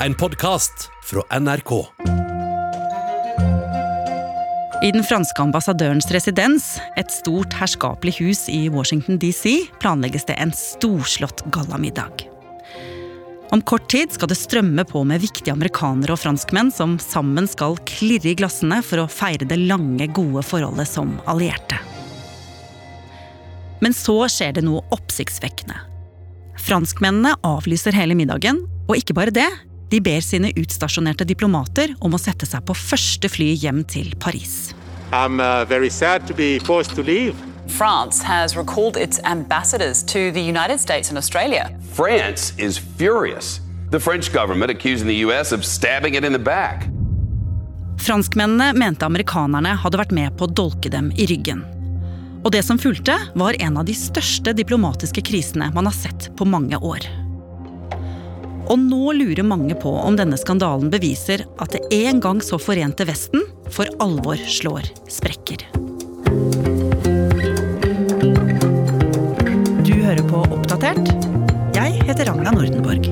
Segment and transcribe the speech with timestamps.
[0.00, 1.86] en podkast fra NRK.
[4.82, 6.66] I den franske ambassadørens residens,
[7.00, 12.26] et stort herskapelig hus i Washington DC, planlegges det en storslått gallamiddag.
[13.50, 17.78] Om kort tid skal det strømme på med viktige amerikanere og franskmenn som sammen skal
[17.88, 21.78] klirre i glassene for å feire det lange, gode forholdet som allierte.
[23.80, 25.78] Men så skjer det noe oppsiktsvekkende.
[26.66, 28.60] Franskmennene avlyser hele middagen,
[28.90, 29.48] og ikke bare det.
[29.88, 34.74] De ber sine utstasjonerte diplomater om å sette seg på første fly hjem til Paris.
[35.12, 37.36] I'm uh, very sad to be forced to leave.
[37.68, 41.70] France has recalled its ambassadors to the United States and Australia.
[41.94, 43.60] France is furious.
[43.90, 46.88] The French government accusing the US of stabbing it in the back.
[47.98, 51.62] Franskmennene mente amerikanerne hadde vært med på å dolke dem i ryggen.
[52.44, 56.46] Og det som fulgte, var en av de største diplomatiske krisene man har sett på
[56.46, 57.06] mange år.
[58.66, 63.06] Og nå lurer mange på om denne skandalen beviser at det en gang så forente
[63.06, 65.62] Vesten for alvor slår sprekker.
[69.86, 71.12] Du hører på Oppdatert.
[71.76, 73.06] Jeg heter Ragna Nordenborg.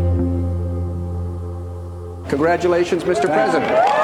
[2.33, 3.31] Congratulations, Mr.
[3.31, 4.03] President.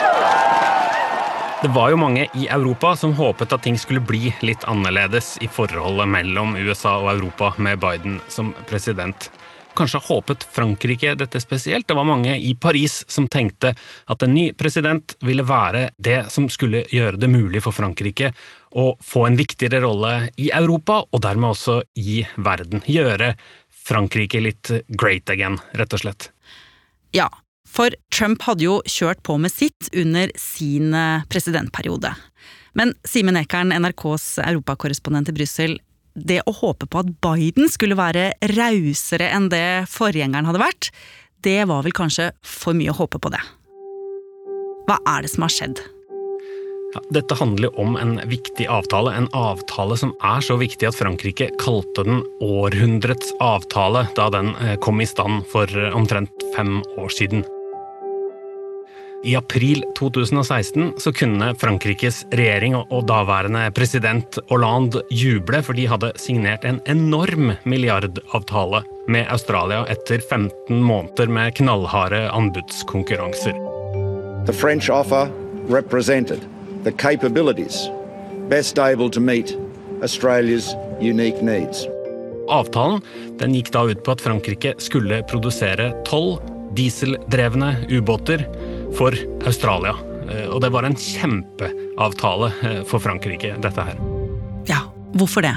[1.62, 5.50] Det var jo mange i Europa som håpet at ting skulle bli litt annerledes i
[5.50, 9.32] forholdet mellom USA og Europa med Biden som president.
[9.80, 11.86] Kanskje håpet Frankrike dette spesielt.
[11.88, 13.72] Det var mange i Paris som tenkte
[14.12, 18.34] at en ny president ville være det som skulle gjøre det mulig for Frankrike
[18.76, 22.84] å få en viktigere rolle i Europa, og dermed også i verden.
[22.84, 23.32] Gjøre
[23.72, 24.68] Frankrike litt
[25.00, 26.28] great again, rett og slett.
[27.16, 27.30] Ja,
[27.64, 32.12] for Trump hadde jo kjørt på med sitt under sin eh, presidentperiode.
[32.76, 35.80] Men Simen Ekern, NRKs europakorrespondent i Brussel,
[36.14, 40.90] det å håpe på at Biden skulle være rausere enn det forgjengeren hadde vært,
[41.44, 43.40] det var vel kanskje for mye å håpe på det.
[44.88, 45.80] Hva er det som har skjedd?
[46.90, 51.52] Ja, dette handler om en viktig avtale, en avtale som er så viktig at Frankrike
[51.62, 57.14] kalte den århundrets avtale da den eh, kom i stand for eh, omtrent fem år
[57.14, 57.46] siden.
[59.22, 66.08] I april 2016 så kunne Frankrikes regjering og daværende president Hollande juble, for de hadde
[66.16, 68.80] signert en enorm milliardavtale
[69.12, 73.60] med Australia etter 15 måneder med knallharde anbudskonkurranser.
[74.48, 75.28] The French offer
[75.68, 76.40] represented
[76.84, 77.90] the capabilities
[78.48, 79.52] best able to meet
[80.00, 81.84] Australia's unique needs.
[82.48, 83.04] Avtalen
[83.38, 86.40] den gikk da ut på at Frankrike skulle produsere tolv
[86.72, 88.46] dieseldrevne ubåter
[88.98, 89.94] for Australia.
[90.30, 93.98] Eh, og det var en kjempeavtale eh, for Frankrike, dette her.
[94.70, 94.84] Ja,
[95.18, 95.56] hvorfor det?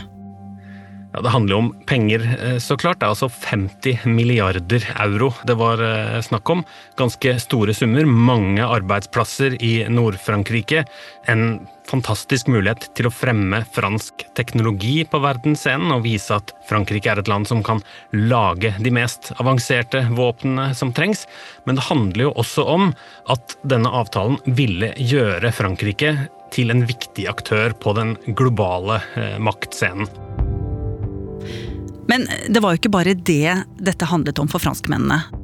[1.14, 3.00] Ja, Det handler jo om penger, eh, så klart.
[3.00, 5.84] Det er altså 50 milliarder euro det var
[6.26, 6.66] snakk om.
[6.98, 8.06] Ganske store summer.
[8.06, 10.86] Mange arbeidsplasser i Nord-Frankrike.
[11.28, 17.22] En fantastisk mulighet til å fremme fransk teknologi på verdensscenen og vise at Frankrike er
[17.22, 17.84] et land som kan
[18.16, 21.26] lage de mest avanserte våpnene som trengs.
[21.68, 22.90] Men det handler jo også om
[23.32, 26.16] at denne avtalen ville gjøre Frankrike
[26.54, 30.10] til en viktig aktør på den globale eh, maktscenen.
[32.08, 35.43] Men det var jo ikke bare det dette handlet om for franskmennene.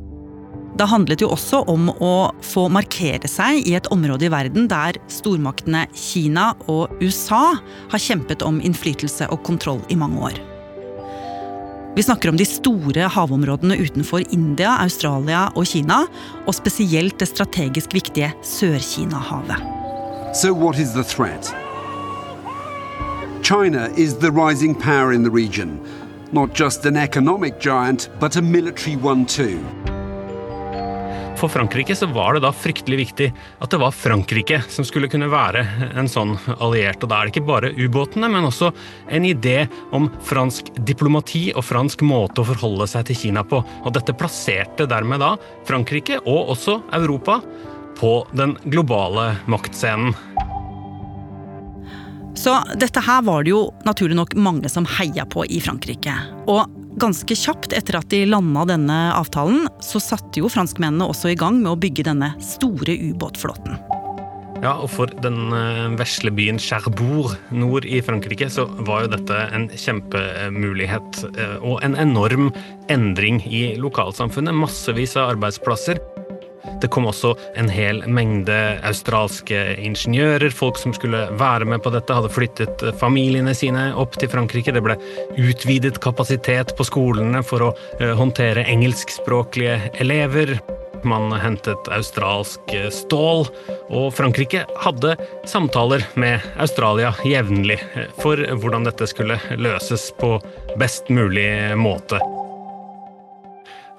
[0.79, 4.95] Det handlet jo også om å få markere seg i et område i verden der
[5.11, 7.57] stormaktene Kina og USA
[7.91, 10.39] har kjempet om innflytelse og kontroll i mange år.
[11.97, 16.05] Vi snakker om de store havområdene utenfor India, Australia og Kina,
[16.47, 19.59] og spesielt det strategisk viktige Sør-Kina-havet.
[20.31, 21.51] So what is the threat?
[23.43, 25.81] China is the rising power in the region.
[26.31, 29.59] Not just an economic giant, but a military one too.
[31.39, 33.27] For Frankrike så var det da fryktelig viktig
[33.63, 35.61] at det var Frankrike som skulle kunne være
[35.95, 36.99] en sånn alliert.
[36.99, 38.73] Og da er det ikke bare ubåtene, men også
[39.07, 39.61] en idé
[39.95, 43.61] om fransk diplomati og fransk måte å forholde seg til Kina på.
[43.63, 45.37] Og dette plasserte dermed da
[45.69, 47.39] Frankrike, og også Europa,
[47.99, 50.13] på den globale maktscenen.
[52.39, 56.13] Så dette her var det jo naturlig nok mange som heia på i Frankrike.
[56.47, 61.39] Og ganske kjapt etter at de landa denne avtalen, så satte jo franskmennene også i
[61.39, 63.79] gang med å bygge denne store ubåtflåten.
[64.59, 69.37] Ja, og for den eh, vesle byen Cherbourg nord i Frankrike så var jo dette
[69.55, 72.49] en kjempemulighet eh, og en enorm
[72.91, 74.57] endring i lokalsamfunnet.
[74.59, 76.03] Massevis av arbeidsplasser.
[76.81, 78.57] Det kom også en hel mengde
[78.87, 84.31] australske ingeniører, folk som skulle være med på dette, hadde flyttet familiene sine opp til
[84.31, 84.73] Frankrike.
[84.75, 84.97] Det ble
[85.39, 87.71] utvidet kapasitet på skolene for å
[88.01, 90.57] uh, håndtere engelskspråklige elever.
[91.07, 93.45] Man hentet australsk stål,
[93.87, 95.15] og Frankrike hadde
[95.47, 97.79] samtaler med Australia jevnlig
[98.19, 100.35] for hvordan dette skulle løses på
[100.81, 101.47] best mulig
[101.79, 102.19] måte.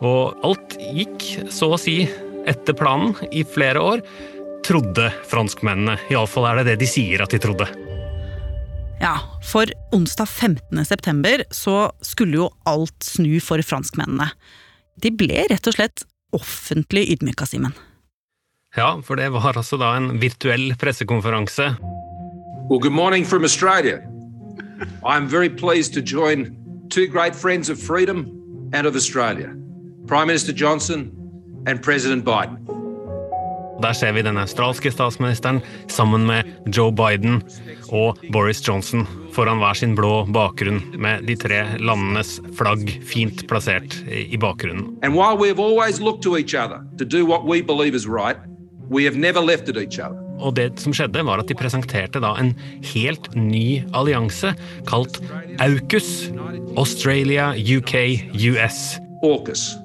[0.01, 2.03] Og alt gikk så å si
[2.49, 4.03] etter planen i flere år,
[4.67, 5.99] trodde franskmennene.
[6.13, 7.69] Iallfall er det det de sier at de trodde.
[9.01, 10.85] Ja, for onsdag 15.
[10.85, 14.29] september så skulle jo alt snu for franskmennene.
[15.01, 16.05] De ble rett og slett
[16.37, 17.73] offentlig ydmyka, Simen.
[18.77, 21.73] Ja, for det var altså da en virtuell pressekonferanse.
[22.71, 23.99] Well, good morning from Australia.
[25.03, 26.57] I'm very pleased to join
[26.91, 28.27] two great friends of freedom
[28.73, 29.55] and of Australia
[30.07, 31.20] Prime Minister Johnson
[31.67, 32.59] and President Biden.
[33.83, 36.45] Der ser vi den australske statsministeren sammen med
[36.77, 37.43] Joe Biden
[37.89, 43.97] og Boris Johnson foran hver sin blå bakgrunn med de tre landenes flagg fint plassert
[44.11, 44.99] i bakgrunnen.
[45.03, 48.07] And while we have always looked to each other to do what we believe is
[48.07, 48.37] right,
[48.91, 50.21] we have never left each other.
[50.41, 52.55] Og det som skjedde, var at de presenterte da en
[52.93, 54.55] helt ny allianse
[54.89, 55.21] kalt
[55.61, 56.31] AUKUS.
[56.81, 57.95] Australia, UK,
[58.49, 58.97] US.
[59.25, 59.77] AUKUS,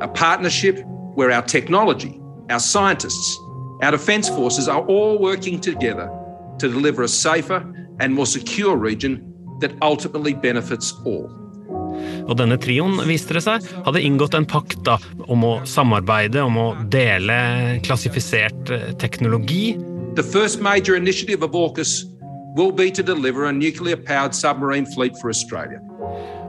[0.00, 0.80] a partnership
[1.18, 3.40] where our technology, our scientists,
[3.82, 6.08] our defence forces are all working together
[6.60, 7.60] to deliver a safer
[7.98, 9.18] and more secure region
[9.60, 11.26] that ultimately benefits all.
[12.30, 14.94] Og denne trioen, viste det seg, hadde inngått en pakt da,
[15.26, 19.74] om å samarbeide, om å dele klassifisert eh, teknologi.
[20.14, 22.04] The first major initiative of AUKUS
[22.54, 25.82] will be to deliver a nuclear-powered submarine fleet for Australia.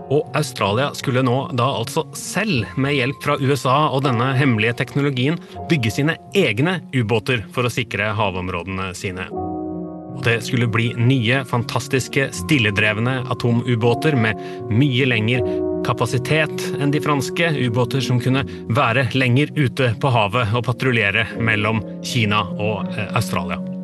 [0.09, 5.37] Og Australia skulle nå da altså selv, med hjelp fra USA og denne hemmelige teknologien,
[5.69, 9.29] bygge sine egne ubåter for å sikre havområdene sine.
[9.29, 14.41] Og det skulle bli nye, fantastiske, stilledrevne atomubåter med
[14.73, 18.43] mye lengre kapasitet enn de franske, ubåter som kunne
[18.75, 23.78] være lenger ute på havet og patruljere mellom Kina og eh, Australia.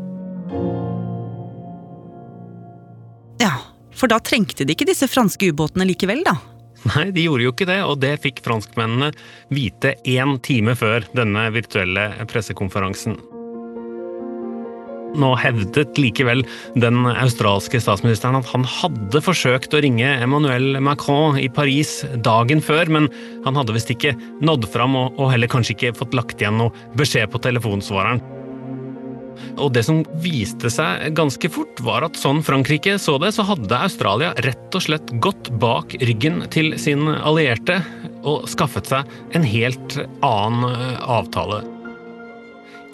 [3.95, 6.37] For da trengte de ikke disse franske ubåtene likevel, da.
[6.85, 9.09] Nei, de gjorde jo ikke det, og det fikk franskmennene
[9.53, 13.17] vite én time før denne virtuelle pressekonferansen.
[15.15, 16.43] Nå hevdet likevel
[16.75, 22.91] den australske statsministeren at han hadde forsøkt å ringe Emmanuel Macron i Paris dagen før,
[22.91, 23.09] men
[23.47, 24.13] han hadde visst ikke
[24.43, 28.34] nådd fram, og heller kanskje ikke fått lagt igjen noe beskjed på telefonsvareren.
[29.57, 33.81] Og det som viste seg ganske fort, var at sånn Frankrike så det, så hadde
[33.87, 37.81] Australia rett og slett gått bak ryggen til sin allierte
[38.25, 41.61] og skaffet seg en helt annen eh, avtale.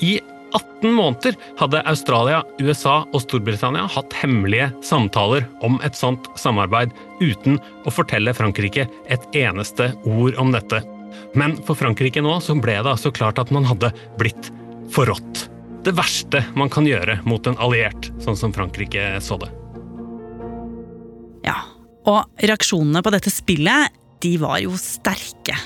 [0.02, 0.18] I
[0.52, 6.92] 18 måneder hadde Australia, USA og Storbritannia hatt hemmelige samtaler om et sånt samarbeid,
[7.22, 10.82] uten å fortelle Frankrike et eneste ord om dette.
[11.38, 14.52] Men for Frankrike nå så ble det altså klart at man hadde blitt
[14.92, 15.51] forrådt
[15.86, 19.50] det verste man kan gjøre mot en alliert, sånn som Frankrike så det.
[21.46, 21.58] Ja,
[22.06, 25.58] og reaksjonene på dette spillet, de var jo sterke.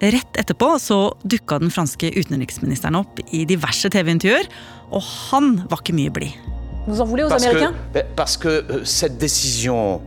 [0.00, 4.48] Rett etterpå så dukka den franske utenriksministeren opp i diverse TV-intervjuer,
[4.90, 6.38] og han var ikke mye blid.
[6.86, 7.74] Vous en voulez aux Américains
[8.16, 10.00] Parce que euh, cette décision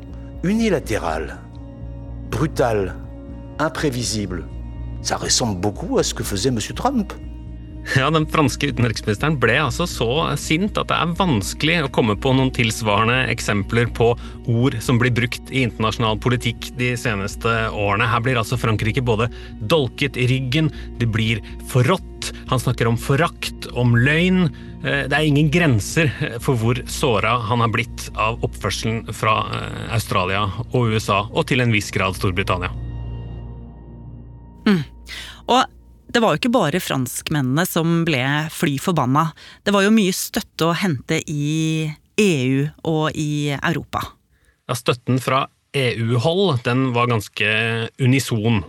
[0.44, 1.38] unilatérale,
[2.31, 2.96] brutale,
[3.60, 4.48] imprévisible,
[5.02, 6.60] ça ressemble beaucoup à ce que faisait M.
[6.76, 7.14] Trump.
[8.00, 10.09] Ja, Den franske utenriksministeren ble altså så
[10.40, 14.13] sint at det er vanskelig å komme på noen tilsvarende eksempler på
[14.52, 18.07] ord som blir brukt i internasjonal politikk de seneste årene.
[18.09, 23.68] Her blir altså Frankrike både dolket i ryggen, det blir forrådt, han snakker om forakt,
[23.73, 24.47] om løgn.
[24.83, 26.11] Eh, det er ingen grenser
[26.44, 31.63] for hvor såra han har blitt av oppførselen fra eh, Australia og USA, og til
[31.63, 32.71] en viss grad Storbritannia.
[36.14, 38.22] Det var jo ikke bare franskmennene som ble
[38.54, 39.32] fly forbanna.
[39.66, 41.90] Det var jo mye støtte å hente i
[42.22, 44.04] EU og i Europa.
[44.70, 47.50] Ja, støtten fra EU-hold den var ganske
[47.98, 48.62] unison.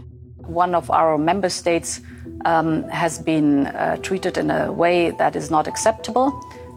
[0.49, 2.01] One of our member states
[2.45, 6.33] um, has been uh, treated in a way that is not acceptable.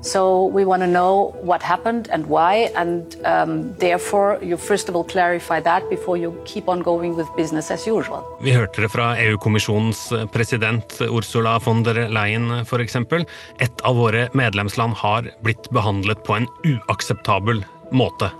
[0.08, 4.96] So we want to know what happened and why, and um, therefore you first of
[4.96, 8.24] all clarify that before you keep on going with business as usual.
[8.42, 12.96] Vi hørte det fra EU-kommisjonens president Ursula von der Leyen f.eks.
[13.60, 18.32] Et av våre medlemsland har blitt behandlet på en uakseptabel måte.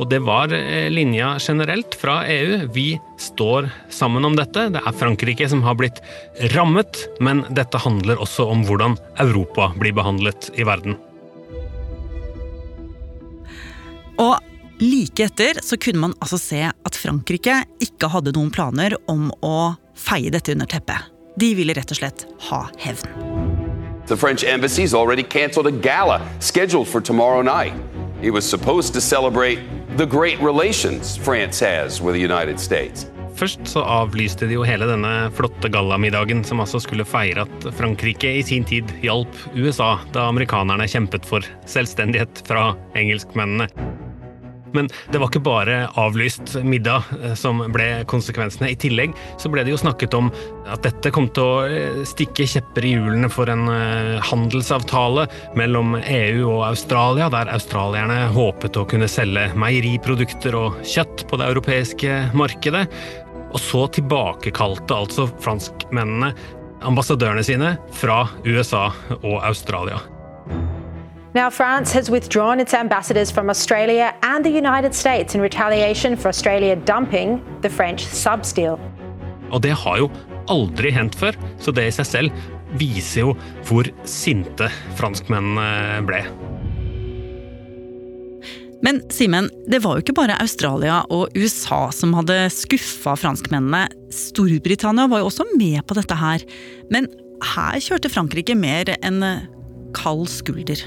[0.00, 2.66] Og det var eh, linja generelt fra EU.
[2.72, 4.70] Vi står sammen om dette.
[4.72, 6.00] Det er Frankrike som har blitt
[6.54, 10.96] rammet, men dette handler også om hvordan Europa blir behandlet i verden.
[14.22, 14.38] Og
[14.82, 19.74] like etter så kunne man altså se at Frankrike ikke hadde noen planer om å
[19.98, 21.10] feie dette under teppet.
[21.36, 23.08] De ville rett og slett ha hevn.
[24.06, 27.72] The French embassy's already canceled a gala scheduled for tomorrow night.
[28.20, 29.58] It was supposed to celebrate
[29.96, 33.06] the great relations France has with the United States.
[33.36, 38.28] Først så avlyste de jo hele denne flotte gallamiddagen, som altså skulle feire at Frankrike
[38.38, 43.68] i sin tid hjalp USA da amerikanerne kjempet for selvstendighet fra engelskmennene.
[44.72, 48.72] Men det var ikke bare avlyst middag eh, som ble konsekvensene.
[48.72, 50.30] I tillegg så ble det jo snakket om
[50.70, 55.26] at dette kom til å eh, stikke kjepper i hjulene for en eh, handelsavtale
[55.58, 61.50] mellom EU og Australia, der australierne håpet å kunne selge meieriprodukter og kjøtt på det
[61.52, 62.86] europeiske markedet.
[63.52, 66.32] Og så tilbakekalte altså franskmennene
[66.82, 68.88] ambassadørene sine fra USA
[69.20, 70.00] og Australia.
[71.34, 76.28] Now, France has withdrawn its ambassadors from Australia and the United States in retaliation for
[76.28, 78.76] Australia dumping the French substeel.
[79.50, 80.10] Og det har jo
[80.52, 82.44] aldri hendt før, så det i seg selv
[82.76, 83.32] viser jo
[83.64, 84.68] hvor sinte
[85.00, 86.20] franskmennene ble.
[88.84, 93.86] Men Simen, det var jo ikke bare Australia og USA som hadde skuffa franskmennene.
[94.12, 96.44] Storbritannia var jo også med på dette her.
[96.92, 97.08] Men
[97.54, 99.22] her kjørte Frankrike mer enn
[99.96, 100.82] kald skulder.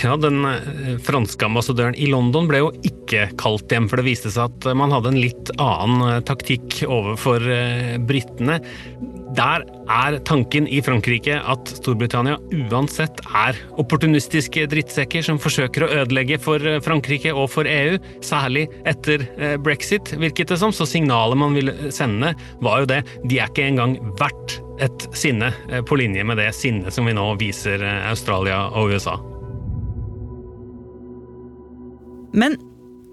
[0.00, 4.32] Ja, Den eh, franske ambassadøren i London ble jo ikke kalt hjem, for det viste
[4.32, 8.58] seg at man hadde en litt annen eh, taktikk overfor eh, britene.
[9.36, 12.36] Der er tanken i Frankrike at Storbritannia
[12.68, 19.24] uansett er opportunistiske drittsekker som forsøker å ødelegge for Frankrike og for EU, særlig etter
[19.64, 20.76] brexit, virket det som.
[20.76, 23.02] Så signalet man ville sende, var jo det.
[23.24, 25.52] De er ikke engang verdt et sinne
[25.88, 29.16] på linje med det sinnet som vi nå viser Australia og USA.
[32.32, 32.56] Men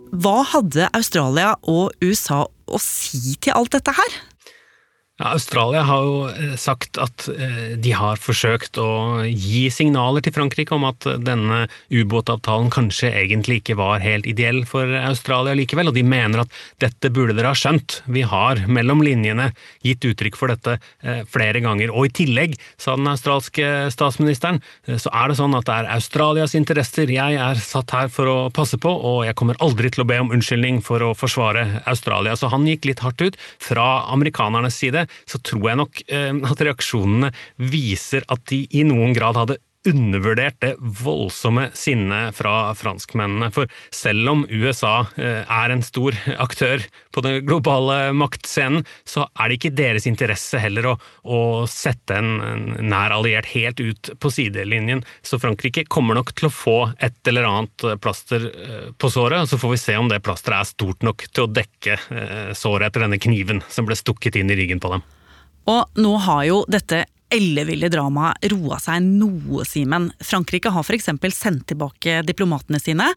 [0.09, 4.17] hva hadde Australia og USA å si til alt dette her?
[5.19, 10.31] Ja, Australia har jo eh, sagt at eh, de har forsøkt å gi signaler til
[10.31, 15.97] Frankrike om at denne ubåtavtalen kanskje egentlig ikke var helt ideell for Australia likevel, og
[15.97, 17.97] de mener at dette burde dere ha skjønt.
[18.07, 19.49] Vi har mellom linjene
[19.83, 21.91] gitt uttrykk for dette eh, flere ganger.
[21.91, 26.55] Og i tillegg, sa den australske statsministeren, så er det sånn at det er Australias
[26.55, 30.07] interesser jeg er satt her for å passe på, og jeg kommer aldri til å
[30.07, 32.39] be om unnskyldning for å forsvare Australia.
[32.39, 36.65] Så han gikk litt hardt ut fra amerikanernes side så tror jeg nok eh, at
[36.67, 37.31] reaksjonene
[37.71, 43.47] viser at de i noen grad hadde undervurdert det voldsomme sinnet fra franskmennene.
[43.55, 46.83] For selv om USA eh, er en stor aktør
[47.15, 51.39] på den globale maktscenen, så er det ikke deres interesse heller å, å
[51.71, 55.05] sette en, nær alliert helt ut på sidelinjen.
[55.23, 59.53] Så Frankrike kommer nok til å få et eller annet plaster eh, på såret, og
[59.53, 61.95] så får vi se om det plasteret er stort nok til å dekke
[62.57, 65.03] såret etter denne kniven som ble stukket inn i ryggen på dem.
[65.69, 70.09] Og nå har jo dette elleville dramaet roa seg noe, Simen.
[70.23, 71.11] Frankrike har f.eks.
[71.35, 73.09] sendt tilbake diplomatene sine,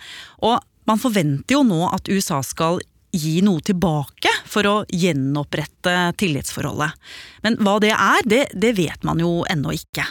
[0.44, 2.80] og man forventer jo nå at USA skal
[3.12, 6.96] gi noe tilbake for å gjenopprette tillitsforholdet.
[7.44, 10.06] Men hva det er, det, det vet man jo ennå ikke.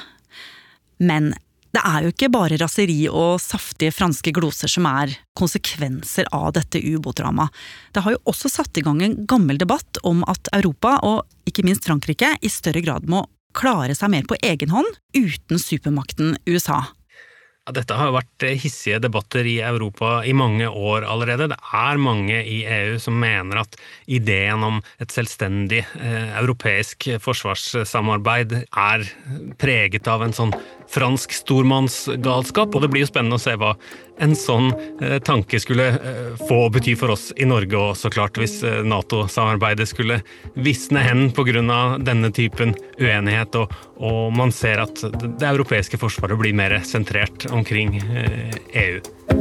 [1.01, 1.31] Men
[1.71, 6.81] det er jo ikke bare raseri og saftige franske gloser som er konsekvenser av dette
[6.83, 7.49] ubåtdramaet.
[7.95, 11.63] Det har jo også satt i gang en gammel debatt om at Europa, og ikke
[11.65, 13.23] minst Frankrike, i større grad må
[13.57, 16.83] klare seg mer på egen hånd uten supermakten USA.
[17.69, 21.51] Dette har jo vært eh, hissige debatter i Europa i mange år allerede.
[21.51, 23.77] Det er mange i EU som mener at
[24.09, 29.05] ideen om et selvstendig eh, europeisk forsvarssamarbeid er
[29.61, 30.55] preget av en sånn
[30.91, 33.75] fransk stormannsgalskap, og det blir jo spennende å se hva
[34.21, 34.69] en sånn
[35.01, 38.59] eh, tanke skulle eh, få å bety for oss i Norge, og så klart hvis
[38.67, 40.21] eh, Nato-samarbeidet skulle
[40.53, 41.97] visne hen pga.
[41.99, 47.97] denne typen uenighet, og, og, man ser at det europeiske forsvaret blir mer sentrert omkring
[48.73, 49.40] EU.